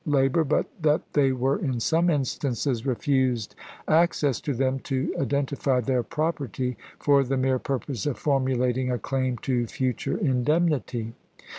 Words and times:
labor, 0.07 0.43
but 0.43 0.65
that 0.81 0.99
they 1.13 1.31
were 1.31 1.59
in 1.59 1.79
some 1.79 2.09
instances 2.09 2.87
refused 2.87 3.53
access 3.87 4.41
to 4.41 4.51
them 4.55 4.79
to 4.79 5.13
identify 5.21 5.79
their 5.81 6.01
property 6.01 6.75
for 6.97 7.23
the 7.25 7.37
mere 7.37 7.59
purpose 7.59 8.07
of 8.07 8.17
formulating 8.17 8.89
a 8.89 8.97
claim 8.97 9.37
to 9.37 9.63
future 9.67 10.17
indemnity. 10.17 11.13